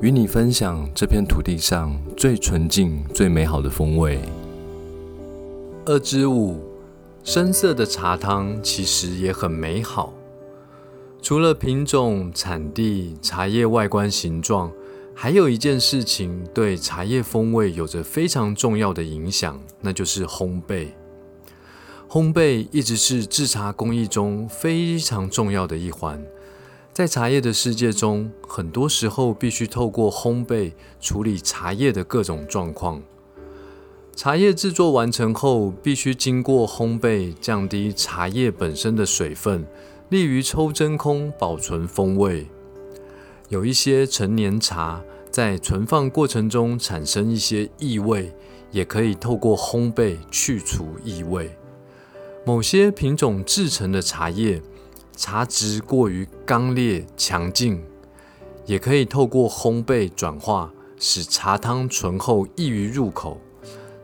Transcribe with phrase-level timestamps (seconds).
[0.00, 4.18] 与你分享这片土地上最纯净、最美好的风味。
[5.84, 6.60] 二之五，
[7.22, 10.12] 深色的茶汤其实也很美好。
[11.22, 14.72] 除了品种、产地、茶叶外观形状，
[15.14, 20.88] 还有一件事情对茶叶风味有着非常重要的影响，那就是烘焙。
[22.08, 26.20] 烘焙一直是制茶工艺中非常重要的一环。
[26.94, 33.02] 在茶叶的世界中，很多时候必须透过烘焙处理茶叶的各种状况。
[34.14, 39.66] 茶叶制作完成后，必须经过烘焙，降低茶叶本身的水分，
[40.08, 42.46] 利于抽真空保存风味。
[43.48, 48.32] 有一些陈年茶在存放过程中产生一些异味，
[48.70, 51.50] 也可以透过烘焙去除异味。
[52.46, 54.62] 某些品种制成的茶叶。
[55.16, 57.82] 茶质过于刚烈强劲，
[58.66, 63.40] 也可以透过烘焙转化，使茶汤醇厚易于入口。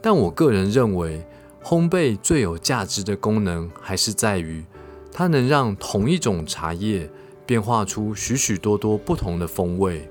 [0.00, 1.26] 但我个人认为，
[1.62, 4.64] 烘焙最有价值的功能，还是在于
[5.12, 7.10] 它能让同一种茶叶
[7.46, 10.10] 变化出许许多多不同的风味。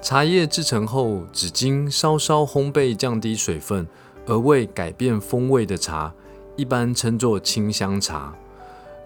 [0.00, 3.86] 茶叶制成后，只经稍稍烘焙降低水分，
[4.26, 6.14] 而未改变风味的茶，
[6.56, 8.34] 一般称作清香茶。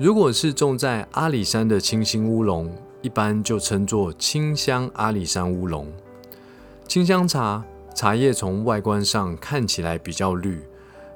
[0.03, 5.93] 如果是种在阿里山的清新乌龙，一般就称作清香阿里山乌龙。
[6.89, 7.65] 清香茶
[7.95, 10.61] 茶叶从外观上看起来比较绿，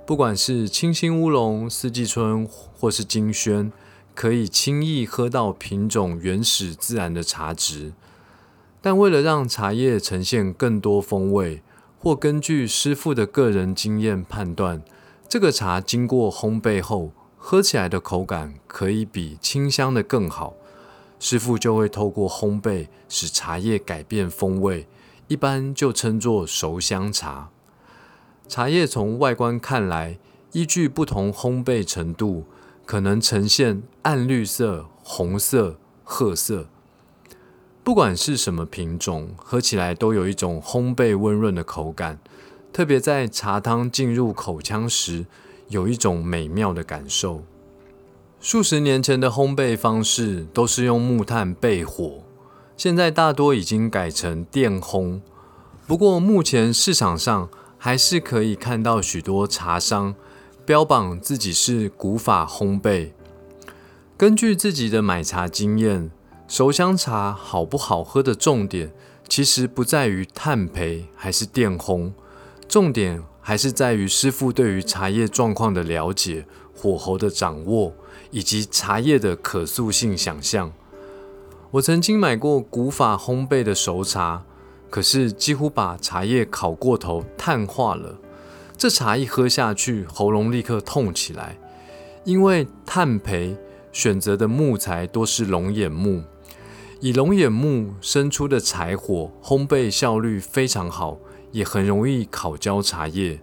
[0.07, 2.49] 不管是清新乌龙、四季春
[2.79, 3.73] 或是金萱，
[4.15, 7.93] 可以轻易喝到品种原始自然的茶质。
[8.81, 11.61] 但为了让茶叶呈现更多风味，
[11.99, 14.81] 或根据师傅的个人经验判断，
[15.29, 17.11] 这个茶经过烘焙后。
[17.49, 20.55] 喝起来的口感可以比清香的更好，
[21.21, 24.89] 师傅就会透过烘焙使茶叶改变风味，
[25.29, 27.51] 一般就称作熟香茶。
[28.49, 30.19] 茶叶从外观看来，
[30.51, 32.47] 依据不同烘焙程度，
[32.85, 36.67] 可能呈现暗绿色、红色、褐色。
[37.85, 42.19] 不管是什么品种，喝起来都有一种烘焙温润的口感，
[42.73, 45.27] 特别在茶汤进入口腔时。
[45.69, 47.43] 有一种美妙的感受。
[48.41, 52.23] 数十年前的烘焙方式都是用木炭焙火，
[52.77, 55.21] 现在大多已经改成电烘。
[55.87, 60.15] 不过目前市场上还是可以看到许多茶商
[60.65, 63.11] 标榜自己是古法烘焙。
[64.17, 66.11] 根据自己的买茶经验，
[66.47, 68.93] 熟香茶好不好喝的重点，
[69.29, 72.13] 其实不在于炭焙还是电烘，
[72.69, 73.23] 重点。
[73.49, 77.95] 还是在于师傅对于茶叶状况的了解、火候的掌握，
[78.33, 80.73] 以及茶叶的可塑性想象。
[81.71, 84.43] 我曾经买过古法烘焙的熟茶，
[84.91, 88.19] 可是几乎把茶叶烤过头、碳化了。
[88.77, 91.57] 这茶一喝下去，喉咙立刻痛起来。
[92.25, 93.57] 因为炭焙
[93.93, 96.25] 选择的木材多是龙眼木，
[96.99, 101.21] 以龙眼木生出的柴火，烘焙效率非常好。
[101.57, 103.41] 也很容易烤焦茶叶。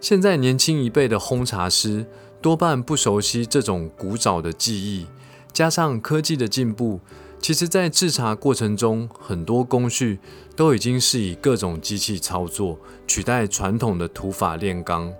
[0.00, 2.04] 现在年轻一辈的烘茶师
[2.42, 5.06] 多半不熟悉这种古早的技艺，
[5.50, 7.00] 加上科技的进步，
[7.40, 10.18] 其实，在制茶过程中，很多工序
[10.54, 15.12] 都已经是以各种机器操作取代传统的土法炼钢。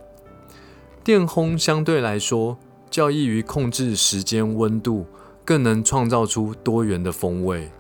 [1.03, 2.59] 电烘相对来说
[2.91, 5.07] 较易于控制时间、温度，
[5.47, 7.71] 更能创造出多元的风味。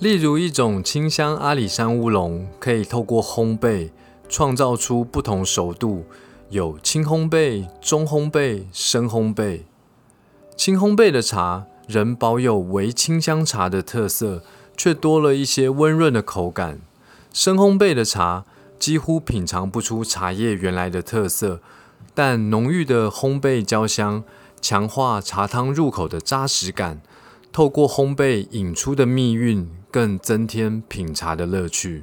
[0.00, 3.90] 例如，一种清香阿里山乌龙，可以透过烘焙
[4.28, 6.04] 创造出不同熟度，
[6.50, 9.60] 有轻烘焙、中烘焙、深烘焙。
[10.56, 14.42] 轻烘焙的茶仍保有微清香茶的特色，
[14.76, 16.80] 却多了一些温润的口感。
[17.32, 18.44] 深烘焙的茶
[18.78, 21.60] 几乎品尝不出茶叶原来的特色，
[22.12, 24.24] 但浓郁的烘焙焦香
[24.60, 27.00] 强化茶汤入口的扎实感。
[27.52, 32.02] 透过烘焙引出的蜜韵，更增添品茶的乐趣。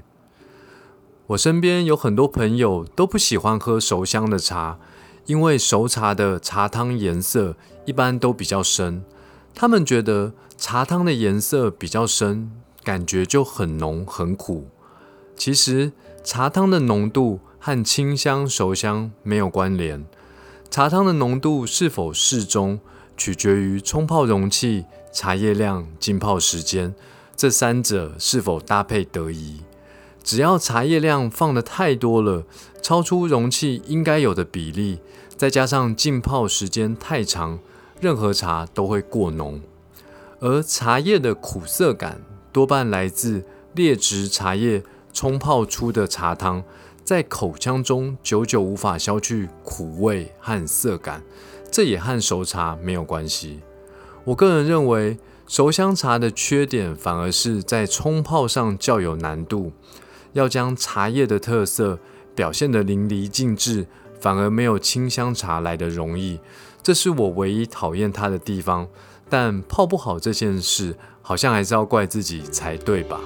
[1.28, 4.80] 我身边有很多朋友都不喜欢喝熟香的茶，
[5.26, 9.04] 因为熟茶的茶汤颜色一般都比较深。
[9.54, 12.50] 他们觉得茶汤的颜色比较深，
[12.82, 14.70] 感觉就很浓很苦。
[15.36, 15.92] 其实
[16.24, 20.06] 茶汤的浓度和清香熟香没有关联。
[20.70, 22.80] 茶汤的浓度是否适中，
[23.18, 26.96] 取决于冲泡容器、茶叶量、浸泡时间，
[27.42, 29.62] 这三者是否搭配得宜。
[30.24, 32.44] 只要茶叶量放的太多了，
[32.84, 35.00] 超出容器应该有的比例，
[35.36, 37.58] 再加上浸泡时间太长，
[38.00, 39.60] 任何茶都会过浓。
[40.40, 42.22] 而茶叶的苦涩感
[42.54, 43.44] 多半来自
[43.74, 46.64] 劣质茶叶冲泡出的茶汤。
[47.04, 51.24] 在口腔中久久无法消去苦味和涩感，
[51.72, 53.62] 这也和熟茶没有关系。
[54.26, 55.18] 我个人认为，
[55.52, 59.74] 熟香茶的缺点反而是在冲泡上较有难度，
[60.32, 62.00] 要将茶叶的特色
[62.34, 63.86] 表现得淋漓尽致，
[64.18, 66.40] 反而没有清香茶来的容易。
[66.82, 68.88] 这是我唯一讨厌它的地方。
[69.28, 73.20] 但泡不好这件事，好像还是要怪自己才对吧？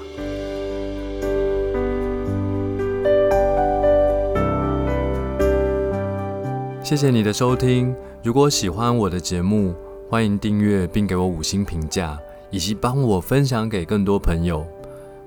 [6.83, 7.95] 谢谢你的收听。
[8.24, 9.75] 如果喜欢我的节目，
[10.15, 12.17] 欢迎订阅并给我五星评价，
[12.50, 14.65] 以及帮我分享给更多朋友。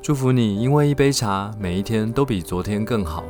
[0.00, 3.22] 祝福你，因为一杯茶，每一天都比昨天更好。